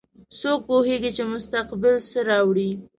څوک 0.39 0.59
پوهیږي 0.67 1.11
چې 1.15 1.23
مستقبل 1.33 1.95
څه 2.09 2.19
راوړي 2.29 2.69